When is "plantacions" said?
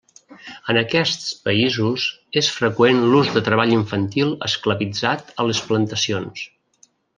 5.69-6.45